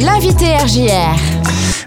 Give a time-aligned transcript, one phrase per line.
[0.00, 1.14] l'invité RJR.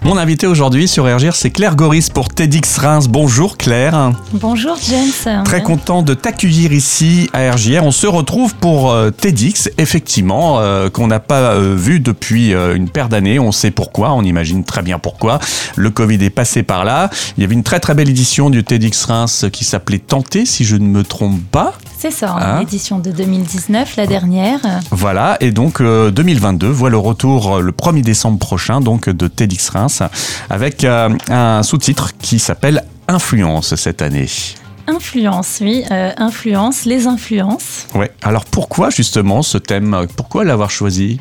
[0.04, 3.08] Mon invité aujourd'hui sur RGR, c'est Claire Goris pour TEDx Reims.
[3.08, 4.12] Bonjour Claire.
[4.32, 5.42] Bonjour James.
[5.44, 7.82] Très content de t'accueillir ici à RGR.
[7.82, 12.76] On se retrouve pour euh, TEDx, effectivement, euh, qu'on n'a pas euh, vu depuis euh,
[12.76, 13.38] une paire d'années.
[13.38, 15.40] On sait pourquoi, on imagine très bien pourquoi.
[15.74, 17.10] Le Covid est passé par là.
[17.36, 20.64] Il y avait une très très belle édition du TEDx Reims qui s'appelait Tenter, si
[20.64, 21.74] je ne me trompe pas.
[22.04, 24.60] C'est ça, Hein l'édition de 2019, la dernière.
[24.90, 29.26] Voilà, et donc euh, 2022 voit le retour euh, le 1er décembre prochain donc de
[29.26, 30.02] TEDx Reims
[30.50, 34.26] avec euh, un sous-titre qui s'appelle Influence cette année.
[34.86, 37.86] Influence, oui, euh, influence, les influences.
[37.94, 38.10] Ouais.
[38.20, 40.06] Alors pourquoi justement ce thème?
[40.14, 41.20] Pourquoi l'avoir choisi?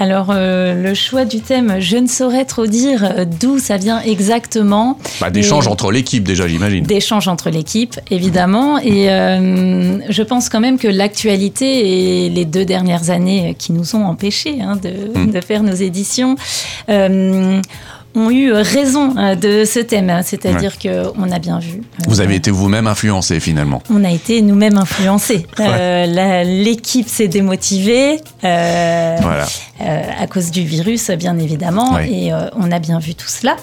[0.00, 4.00] Alors, euh, le choix du thème, je ne saurais trop dire euh, d'où ça vient
[4.00, 4.98] exactement.
[5.20, 6.84] bah, D'échanges entre l'équipe déjà, j'imagine.
[6.84, 8.78] D'échanges entre l'équipe, évidemment.
[8.78, 13.96] Et euh, je pense quand même que l'actualité et les deux dernières années qui nous
[13.96, 15.30] ont empêchés hein, de, Mm.
[15.32, 16.36] de faire nos éditions
[16.88, 17.60] euh,
[18.14, 20.20] ont eu raison euh, de ce thème.
[20.24, 21.78] C'est-à-dire que qu'on a bien vu.
[21.80, 23.82] euh, Vous avez été vous-même influencé finalement.
[23.90, 25.46] on a été nous-mêmes influencés.
[25.60, 29.46] Euh, L'équipe s'est démotivée Voilà.
[29.80, 32.10] à cause du virus, bien évidemment, Ouais.
[32.10, 33.56] et on a bien vu tout cela.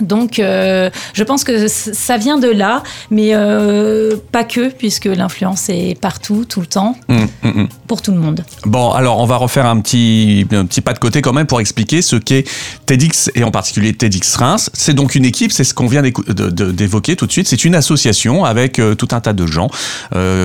[0.00, 5.68] Donc, euh, je pense que ça vient de là, mais euh, pas que, puisque l'influence
[5.68, 7.68] est partout, tout le temps, Hum, hum, hum.
[7.86, 8.44] pour tout le monde.
[8.64, 11.60] Bon, alors on va refaire un petit, un petit pas de côté quand même pour
[11.60, 12.44] expliquer ce qu'est
[12.86, 14.70] TEDx et en particulier TEDx Reims.
[14.72, 17.48] C'est donc une équipe, c'est ce qu'on vient d'évoquer tout de suite.
[17.48, 19.68] C'est une association avec euh, tout un tas de gens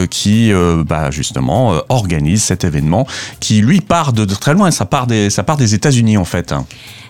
[0.10, 0.52] qui,
[0.88, 3.08] bah, justement, organisent cet événement
[3.40, 4.72] qui, lui, part de, de très loin.
[4.72, 6.54] Ça part des, ça part des États-Unis en fait.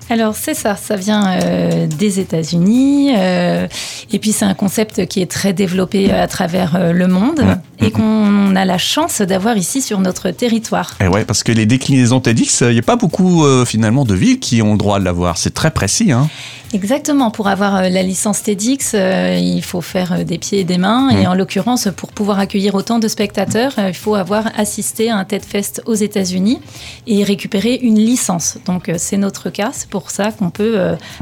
[0.09, 3.67] Alors c'est ça, ça vient euh, des États-Unis, euh,
[4.11, 7.41] et puis c'est un concept qui est très développé à travers euh, le monde
[7.79, 10.95] et qu'on a la chance d'avoir ici sur notre territoire.
[11.01, 14.13] Et ouais, parce que les déclinaisons TEDx, il n'y a pas beaucoup euh, finalement de
[14.13, 15.37] villes qui ont le droit de l'avoir.
[15.37, 16.11] C'est très précis.
[16.11, 16.29] Hein.
[16.73, 20.63] Exactement, pour avoir euh, la licence TEDx, euh, il faut faire euh, des pieds et
[20.63, 21.27] des mains, et Mhm.
[21.27, 25.81] en l'occurrence, pour pouvoir accueillir autant de spectateurs, il faut avoir assisté à un TEDfest
[25.85, 26.59] aux États-Unis
[27.07, 28.57] et récupérer une licence.
[28.65, 30.77] Donc c'est notre cas, c'est pour ça qu'on peut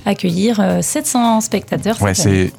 [0.06, 2.02] accueillir euh, 700 spectateurs.
[2.02, 2.14] Ouais,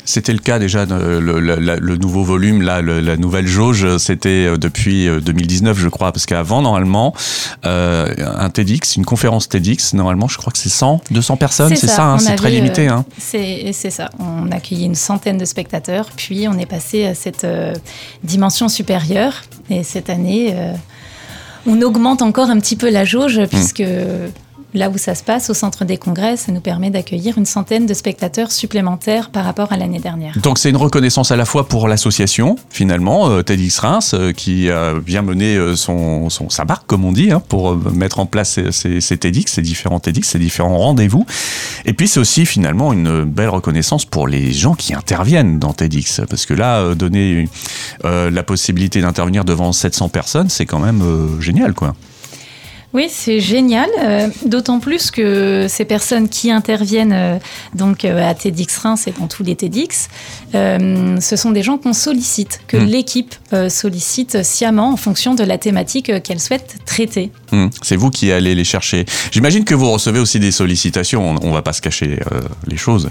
[0.05, 0.85] c'était le cas déjà.
[0.85, 5.79] le, le- la- le nouveau volume, là, le- la nouvelle jauge, c'était depuis euh, 2019,
[5.79, 7.15] je crois, parce qu'avant, normalement,
[7.65, 11.87] euh, un TEDx, une conférence TEDx, normalement, je crois que c'est 100, 200 personnes, c'est
[11.87, 12.82] ça, hein, c'est très limité.
[12.89, 13.05] Hein.
[13.19, 14.11] C'est ça.
[14.19, 17.75] On a accueilli une centaine de spectateurs, puis on est passé à cette euh,
[18.23, 19.43] dimension supérieure.
[19.71, 20.73] Et cette année, euh,
[21.67, 23.47] on augmente encore un petit peu la jauge, Hmm.
[23.47, 23.85] puisque
[24.75, 27.87] là où ça se passe, au centre des congrès, ça nous permet d'accueillir une centaine
[27.87, 30.37] de spectateurs supplémentaires par rapport à l'année dernière.
[30.39, 34.71] Donc c'est une reconnaissance à la fois pour l'association, finalement, euh, TEDx Reims, euh, qui
[34.71, 38.27] a bien mené euh, son, sa barque, comme on dit, hein, pour euh, mettre en
[38.27, 41.27] place ces, TEDx, ces différents TEDx, ces différents rendez-vous.
[41.85, 46.23] Et puis c'est aussi finalement une belle reconnaissance pour les gens qui interviennent dans TEDx,
[46.29, 47.49] parce que là, donner
[48.05, 51.03] la possibilité d'intervenir devant 700 personnes, c'est quand même
[51.41, 51.95] génial, quoi.
[52.95, 57.39] Oui, c'est génial, euh, d'autant plus que ces personnes qui interviennent euh,
[57.75, 60.09] donc euh, à TEDx Reims et dans tous les TEDx,
[60.53, 62.85] ce sont des gens qu'on sollicite, que Mm.
[62.85, 63.35] l'équipe
[63.69, 67.31] sollicite sciemment en fonction de la thématique qu'elle souhaite traiter.
[67.53, 69.05] Hum, C'est vous qui allez les chercher.
[69.31, 72.19] J'imagine que vous recevez aussi des sollicitations, on, on va pas se cacher
[72.67, 73.09] les choses.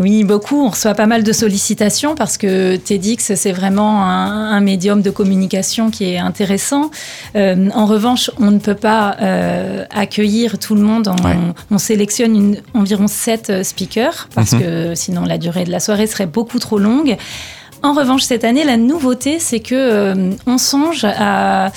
[0.00, 0.64] Oui, beaucoup.
[0.66, 5.10] On reçoit pas mal de sollicitations parce que TEDx, c'est vraiment un, un médium de
[5.10, 6.90] communication qui est intéressant.
[7.34, 11.08] En revanche, on ne peut pas euh, accueillir tout le monde.
[11.08, 11.36] On, Ouais.
[11.70, 14.60] on sélectionne une- environ sept euh, speakers parce Mhm.
[14.60, 17.16] que sinon la durée de la soirée serait beaucoup trop longue.
[17.84, 21.72] En revanche, cette année, la nouveauté, c'est que euh, on songe à,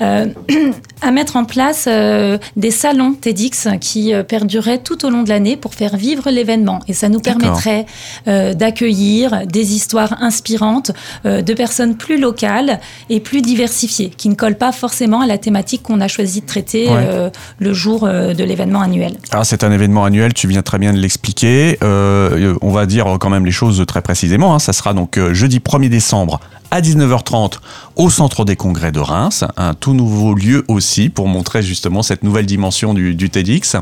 [1.02, 5.28] à mettre en place euh, des salons TEDx qui euh, perdureraient tout au long de
[5.28, 6.80] l'année pour faire vivre l'événement.
[6.88, 7.86] Et ça nous permettrait
[8.28, 10.92] euh, d'accueillir des histoires inspirantes
[11.26, 15.38] euh, de personnes plus locales et plus diversifiées, qui ne collent pas forcément à la
[15.38, 16.96] thématique qu'on a choisi de traiter Ouais.
[16.98, 19.12] euh, le jour euh, de l'événement annuel.
[19.32, 21.78] Alors c'est un événement annuel, tu viens très bien de l'expliquer.
[21.82, 24.54] Euh, on va dire quand même les choses très précisément.
[24.54, 24.58] hein.
[24.58, 26.40] Ça sera donc euh, jeudi 1er décembre
[26.70, 27.54] à 19h30
[27.96, 32.22] au Centre des Congrès de Reims, un tout nouveau lieu aussi pour montrer justement cette
[32.22, 33.76] nouvelle dimension du, du TEDx.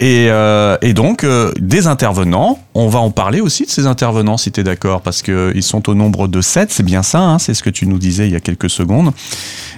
[0.00, 4.36] Et, euh, et donc euh, des intervenants, on va en parler aussi de ces intervenants
[4.36, 7.38] si tu es d'accord, parce qu'ils sont au nombre de 7, c'est bien ça, hein,
[7.38, 9.12] c'est ce que tu nous disais il y a quelques secondes.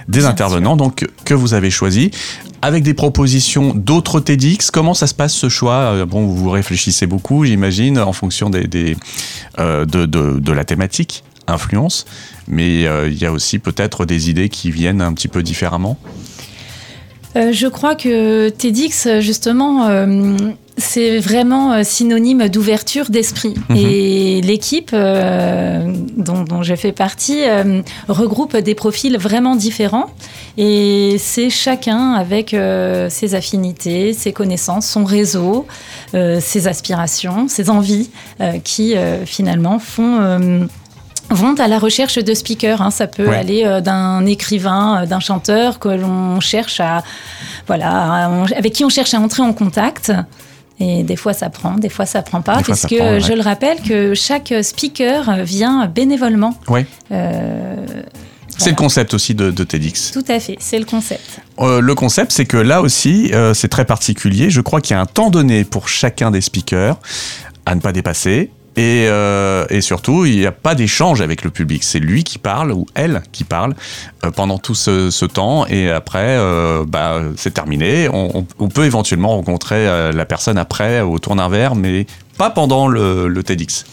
[0.07, 2.09] Des Bien intervenants donc que vous avez choisis
[2.61, 4.71] avec des propositions d'autres TEDx.
[4.71, 5.73] Comment ça se passe ce choix?
[5.73, 8.95] Euh, Bon, vous réfléchissez beaucoup, j'imagine, en fonction des, des,
[9.59, 12.05] euh, de, de, de la thématique, influence,
[12.47, 15.97] mais euh, il y a aussi peut-être des idées qui viennent un petit peu différemment.
[17.35, 19.89] Je crois que TEDx, justement,
[20.77, 23.53] c'est vraiment euh, synonyme d'ouverture d'esprit.
[23.69, 23.77] Mhm.
[23.77, 30.09] Et l'équipe euh, dont, dont, je fais partie euh, regroupe des profils vraiment différents.
[30.57, 32.55] Et c'est chacun avec
[33.09, 35.67] ses affinités, ses connaissances, son réseau,
[36.13, 38.09] ses aspirations, ses envies
[38.63, 38.95] qui
[39.25, 40.67] finalement font
[41.29, 42.81] vont à la recherche de speakers.
[42.81, 42.91] Hein.
[42.91, 47.03] Ça peut aller d'un écrivain, d'un chanteur que l'on cherche à,
[47.67, 50.11] voilà, avec qui on cherche à entrer en contact.
[50.79, 54.13] Et des fois ça prend, des fois ça prend pas, puisque je le rappelle que
[54.13, 56.53] chaque speaker vient bénévolement.
[56.67, 56.85] Oui.
[57.11, 57.75] Euh,
[58.57, 60.11] c'est le concept aussi de, TEDx.
[60.11, 61.39] Tout à fait, c'est le concept.
[61.59, 64.49] Euh, le concept, c'est que là aussi, euh, c'est très particulier.
[64.49, 66.97] Je crois qu'il y a un temps donné pour chacun des speakers
[67.65, 68.49] à ne pas dépasser.
[68.77, 71.83] Et, euh, et, surtout, il n'y a pas d'échange avec le public.
[71.83, 73.73] C'est lui qui parle ou elle qui parle
[74.25, 75.65] euh, pendant tout ce, ce, temps.
[75.67, 78.09] Et après, euh, bah, c'est terminé.
[78.11, 82.05] On, on, peut éventuellement rencontrer euh, la personne après autour d'un verre, mais
[82.37, 83.85] pas pendant le, le TEDx.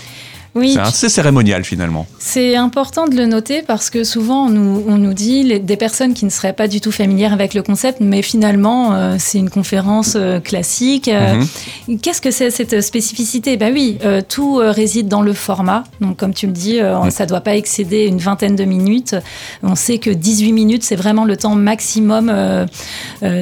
[0.54, 0.74] Oui.
[0.74, 2.06] C'est assez cérémonial finalement.
[2.18, 5.76] C'est important de le noter parce que souvent on nous, on nous dit les, des
[5.78, 9.38] personnes qui ne seraient pas du tout familières avec le concept, mais finalement euh, c'est
[9.38, 11.08] une conférence euh, classique.
[11.08, 11.42] Euh,
[11.88, 11.98] mhm.
[12.00, 13.56] Qu'est-ce que c'est cette spécificité?
[13.56, 15.84] Bah oui, tout réside dans le format.
[16.00, 19.16] Donc comme tu le dis, ça ne doit pas excéder une vingtaine de minutes.
[19.62, 22.32] On sait que 18 minutes c'est vraiment le temps maximum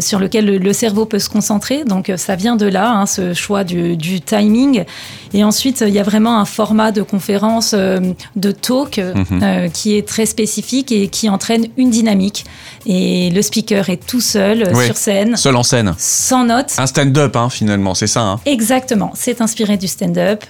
[0.00, 1.84] sur lequel le, cerveau peut se concentrer.
[1.84, 4.84] Donc ça vient de là, hein, ce choix du, du timing.
[5.32, 7.98] Et ensuite il y a vraiment un format de de conférence, euh,
[8.36, 9.40] de talk, mhm.
[9.42, 12.44] euh, qui est très spécifique et qui entraîne une dynamique.
[12.86, 15.36] Et le speaker est tout seul sur scène.
[15.36, 15.94] Seul en scène.
[15.98, 16.74] Sans notes.
[16.78, 18.20] Un stand-up, hein, finalement, c'est ça.
[18.20, 18.40] Hein.
[18.44, 19.12] Exactement.
[19.14, 20.44] C'est inspiré du stand-up.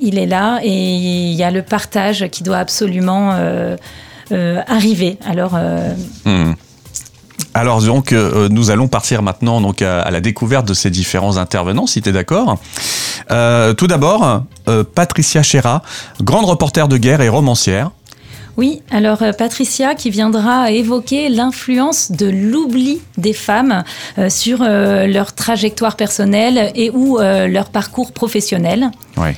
[0.00, 3.34] il est là et il y a le partage qui doit absolument
[4.30, 5.18] arriver.
[5.26, 5.58] Alors.
[6.24, 6.52] Hmm.
[7.54, 11.86] Alors donc euh, nous allons partir maintenant donc à, la découverte de ces différents intervenants,
[11.86, 12.58] si tu es d'accord.
[13.30, 15.82] Euh, tout d'abord, euh, Patricia Chera,
[16.20, 17.90] grande reporter de guerre et romancière.
[18.56, 23.84] Oui, alors Patricia qui viendra évoquer l'influence de l'oubli des femmes
[24.28, 28.90] sur leur trajectoire personnelle et ou leur parcours professionnel.
[29.16, 29.34] Ouais.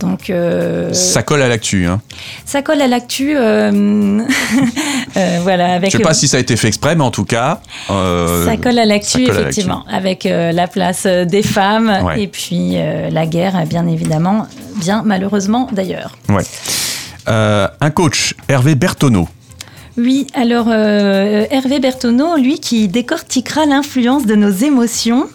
[0.00, 1.86] Donc, euh, ça colle à l'actu.
[1.86, 2.00] Hein.
[2.44, 3.36] Ça colle à l'actu.
[3.36, 3.70] Euh,
[5.16, 7.10] euh, voilà, avec, Je ne sais pas si ça a été fait exprès, mais en
[7.10, 7.60] tout cas.
[7.88, 12.76] ça colle à l'actu, effectivement, avec la place des femmes et puis
[13.10, 14.46] la guerre, bien évidemment,
[14.76, 16.16] bien malheureusement d'ailleurs.
[16.28, 16.44] Ouais.
[17.26, 19.28] un coach, Hervé Bertoneau.
[19.96, 25.28] Oui, alors Hervé Bertoneau, lui qui décortiquera l'influence de nos émotions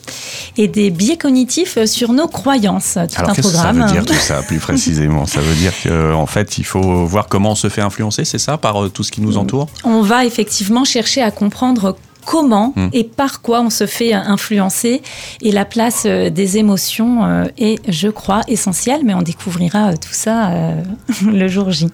[0.58, 2.94] et des biais cognitifs sur nos croyances.
[2.94, 3.76] Tout Alors, un programme.
[3.76, 5.26] Que ça veut dire tout ça plus précisément?
[5.26, 8.58] Ça veut dire qu'en fait, il faut voir comment on se fait influencer, c'est ça,
[8.58, 9.68] par euh, tout ce qui nous entoure?
[9.84, 12.90] On va effectivement chercher à comprendre comment hmm.
[12.94, 15.02] et par quoi on se fait influencer.
[15.42, 20.14] Et la place euh, des émotions euh, est, je crois, essentielle, mais on découvrira tout
[20.14, 20.52] ça
[21.26, 21.88] le jour J.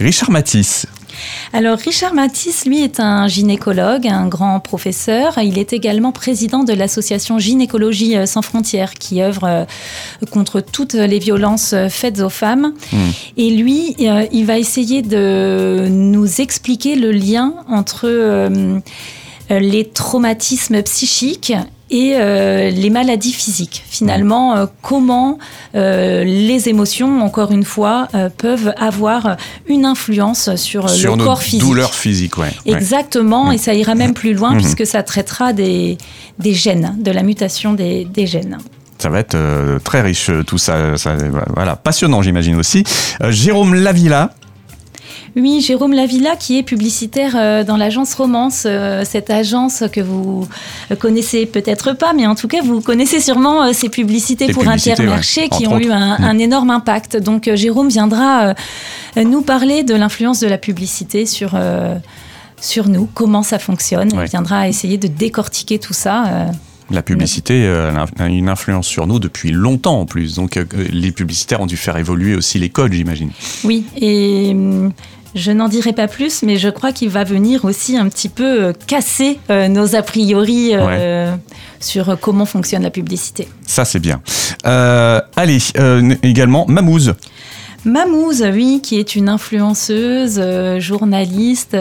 [0.00, 0.86] Richard Matisse,
[1.52, 5.38] alors Richard Matisse, lui, est un gynécologue, un grand professeur.
[5.38, 9.64] Il est également président de l'association Gynécologie euh, sans frontières qui œuvre euh,
[10.30, 12.74] contre toutes les violences euh, faites aux femmes.
[12.92, 12.96] Hmm.
[13.36, 18.50] Et lui, il va essayer de nous expliquer le lien entre
[19.50, 21.52] les traumatismes psychiques
[21.94, 23.84] et euh, les maladies physiques.
[23.88, 25.38] Finalement, euh, comment
[25.76, 29.36] euh, les émotions, encore une fois, peuvent avoir
[29.68, 31.60] une influence sur, le corps physique.
[31.60, 32.50] douleurs physiques, ouais.
[32.66, 34.58] Exactement, et ça ira même plus loin mhm.
[34.58, 35.96] puisque ça traitera des,
[36.40, 38.58] des gènes, de la mutation des, des gènes.
[38.98, 39.36] Ça va être
[39.84, 41.16] très riche tout ça, ça
[41.54, 42.84] voilà, passionnant j'imagine aussi.
[43.28, 44.30] Jérôme Lavilla,
[45.36, 50.46] oui, Jérôme Lavilla, qui est publicitaire euh, dans l'agence Romance, euh, cette agence que vous
[51.00, 55.48] connaissez peut-être pas, mais en tout cas, vous connaissez sûrement ces euh, publicités pour Intermarché
[55.48, 57.16] qui ont eu un, un, énorme impact.
[57.16, 58.54] Donc, Jérôme viendra
[59.16, 61.58] nous parler de l'influence de la publicité sur,
[62.60, 64.10] sur nous, comment ça fonctionne.
[64.12, 66.48] Il viendra essayer de décortiquer tout ça.
[66.90, 70.34] La publicité a une influence sur nous depuis longtemps en plus.
[70.34, 70.58] Donc
[70.90, 73.30] les publicitaires ont dû faire évoluer aussi les codes, j'imagine.
[73.64, 74.92] Oui, et hum,
[75.34, 78.64] je n'en dirai pas plus, mais je crois qu'il va venir aussi un petit peu
[78.64, 81.34] euh, casser euh, nos a priori euh,
[81.80, 83.48] sur comment fonctionne la publicité.
[83.66, 84.20] Ça, c'est bien.
[84.64, 85.58] allez,
[86.22, 87.14] également, Mamouze.
[87.84, 90.40] Mamouze, oui, qui est une influenceuse,
[90.78, 91.76] journaliste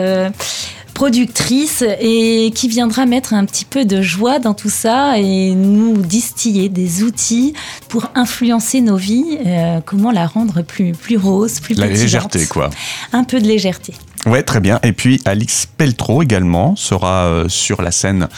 [0.94, 5.98] productrice et qui viendra mettre un petit peu de joie dans tout ça et nous
[5.98, 7.54] distiller des outils
[7.90, 12.70] pour influencer nos vies, euh, comment la rendre plus, plus rose, plus La légèreté, quoi.
[13.12, 13.94] Un peu de légèreté.
[14.26, 14.80] Ouais, très bien.
[14.84, 18.30] Et puis Alix Peltro également sera euh, sur la scène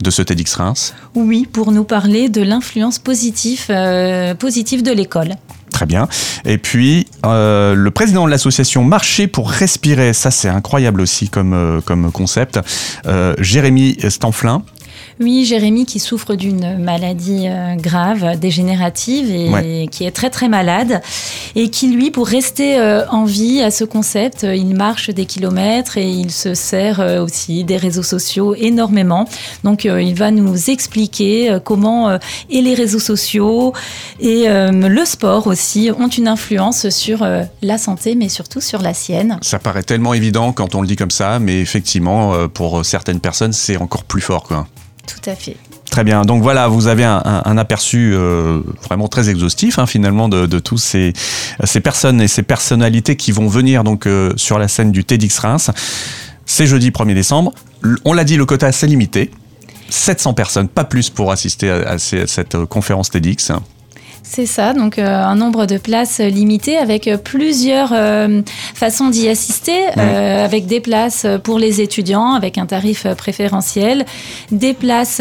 [0.00, 0.94] de ce TEDx Reims.
[1.14, 5.34] Oui, pour nous parler de l'influence positive, euh, positive de l'école.
[5.74, 6.06] Très bien.
[6.44, 11.52] Et puis, euh, le président de l'association Marcher pour respirer, ça c'est incroyable aussi comme,
[11.52, 12.60] euh, comme concept,
[13.06, 14.62] euh, Jérémy Stanflin.
[15.20, 19.88] Oui, Jérémy qui souffre d'une maladie euh, grave, dégénérative et Ouais.
[19.90, 21.00] qui est très très malade
[21.54, 25.24] et qui lui, pour rester euh, en vie à ce concept, euh, il marche des
[25.26, 29.28] kilomètres et il se sert aussi des réseaux sociaux énormément.
[29.62, 32.18] Donc il va nous expliquer comment
[32.50, 33.72] et les réseaux sociaux
[34.20, 37.26] et le sport aussi ont une influence sur
[37.62, 39.38] la santé mais surtout sur la sienne.
[39.42, 43.52] Ça paraît tellement évident quand on le dit comme ça, mais effectivement, pour certaines personnes,
[43.52, 44.44] c'est encore plus fort.
[44.44, 44.66] Quoi.
[45.06, 45.56] Tout à fait.
[45.90, 46.22] Très bien.
[46.22, 50.78] Donc voilà, vous avez un, aperçu euh, vraiment très exhaustif hein, finalement de, de tous
[50.78, 51.12] ces,
[51.82, 55.70] personnes et ces personnalités qui vont venir donc euh, sur la scène du TEDx Reims.
[56.46, 57.52] C'est jeudi 1er décembre.
[58.04, 59.30] On l'a dit, le quota c'est limité.
[59.90, 63.52] 700 personnes, pas plus pour assister à cette euh, conférence TEDx.
[64.26, 68.40] C'est ça, donc euh, un nombre de places limité avec plusieurs euh,
[68.74, 74.06] façons d'y assister, euh, avec des places pour les étudiants avec un tarif préférentiel,
[74.50, 75.20] des places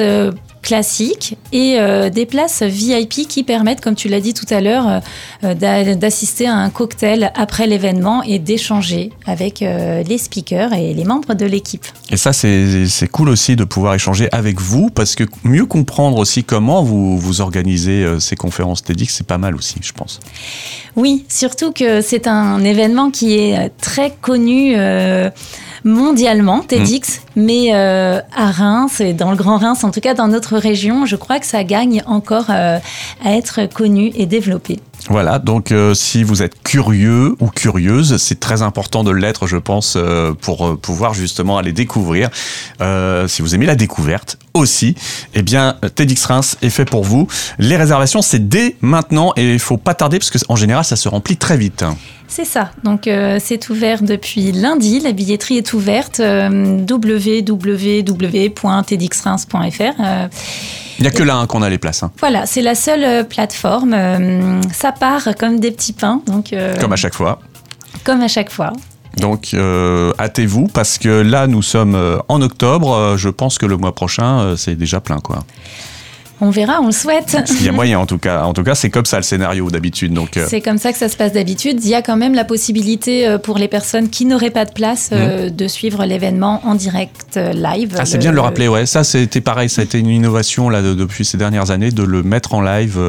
[0.64, 5.02] classiques et euh, des places VIP qui permettent, comme tu l'as dit tout à l'heure,
[5.44, 10.94] euh, d'a- d'assister à un cocktail après l'événement et d'échanger avec euh, les speakers et
[10.96, 11.86] les membres de l'équipe.
[12.10, 16.44] Et ça, c'est cool aussi de pouvoir échanger avec vous parce que mieux comprendre aussi
[16.44, 20.20] comment vous, vous organisez ces conférences TEDx, c'est pas mal aussi, je pense.
[20.96, 24.76] Oui, surtout que c'est un événement qui est très connu
[25.84, 30.28] mondialement, TEDx, mais euh, à Reims et dans le Grand Reims, en tout cas dans
[30.28, 32.80] notre région, je crois que ça gagne encore euh,
[33.24, 34.80] à être connu et développé.
[35.10, 39.58] Voilà, donc euh, si vous êtes curieux ou curieuse, c'est très important de l'être, je
[39.58, 42.30] pense, euh, pour pouvoir justement aller découvrir.
[42.80, 44.96] Euh, si vous aimez la découverte aussi,
[45.34, 47.28] eh bien, TEDx Reims est fait pour vous.
[47.60, 50.96] Les réservations, c'est dès maintenant et il faut pas tarder parce que en général, ça
[50.96, 51.84] se remplit très vite.
[52.28, 59.82] C'est ça, donc euh, c'est ouvert depuis lundi, la billetterie est ouverte, euh, www.tedxreims.fr.
[60.00, 60.28] euh,
[60.98, 63.04] Il n'y a que là hein, qu'on a les places, hein, voilà, c'est la seule
[63.04, 67.40] euh, plateforme, euh, ça part comme des petits pains, donc euh, comme à chaque fois.
[68.04, 68.74] comme à chaque fois.
[69.18, 72.94] Donc, euh, hâtez-vous parce que là, nous sommes euh, en octobre.
[72.94, 75.44] Euh, je pense que le mois prochain, c'est déjà plein, quoi.
[76.42, 77.38] On verra, on le souhaite.
[77.60, 78.44] Il y a moyen, en tout cas.
[78.44, 80.14] En tout cas, c'est comme ça le scénario d'habitude.
[80.14, 81.80] Donc, euh, C'est comme ça que ça se passe d'habitude.
[81.84, 85.12] Il y a quand même la possibilité pour les personnes qui n'auraient pas de place
[85.14, 87.96] euh, de suivre l'événement en direct euh, live.
[87.98, 88.68] Ah, c'est bien de le rappeler.
[88.68, 89.70] Ouais, ça, c'était pareil.
[89.70, 92.62] Ça a été une innovation là de- depuis ces dernières années de le mettre en
[92.62, 93.00] live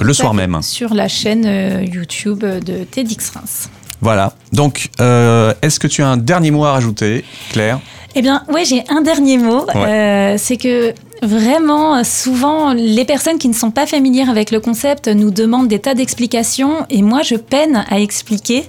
[0.00, 0.58] le soir même.
[0.60, 1.44] Sur la chaîne
[1.90, 3.70] YouTube de TEDx Reims.
[4.00, 4.32] Voilà.
[4.52, 7.80] Donc, euh, est-ce que tu as un dernier mot à rajouter, Claire?
[8.14, 9.66] Eh bien, oui, j'ai un dernier mot.
[9.74, 15.08] Euh, c'est que vraiment, souvent, les personnes qui ne sont pas familières avec le concept
[15.08, 18.64] nous demandent des tas d'explications et moi, je peine à expliquer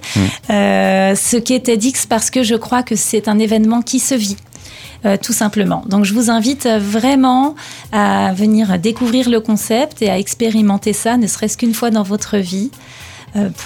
[0.50, 4.36] euh, ce qu'est TEDx parce que je crois que c'est un événement qui se vit.
[5.06, 5.82] euh, tout simplement.
[5.86, 7.54] Donc je vous invite vraiment
[7.92, 12.36] à venir découvrir le concept et à expérimenter ça, ne serait-ce qu'une fois dans votre
[12.36, 12.70] vie,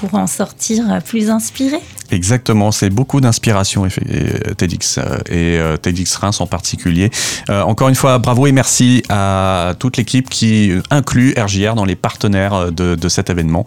[0.01, 1.79] pour en sortir plus inspiré.
[2.11, 7.11] Exactement, c'est beaucoup d'inspiration euh, TEDx euh, et euh, TEDx Reims en particulier.
[7.49, 11.85] Euh, encore une fois, bravo et merci à toute l'équipe qui euh, inclut RJR dans
[11.85, 13.65] les partenaires euh, de, de cet événement.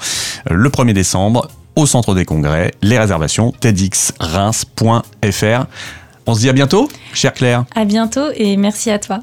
[0.49, 5.65] Euh, Le 1er décembre, au centre des congrès, les réservations tedxreims.fr.
[6.25, 7.65] On se dit à bientôt, chère Claire.
[7.75, 9.19] À bientôt et merci à toi.